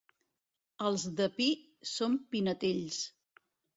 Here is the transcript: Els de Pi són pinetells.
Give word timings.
Els 0.87 1.03
de 1.19 1.27
Pi 1.37 1.47
són 1.93 2.17
pinetells. 2.33 3.03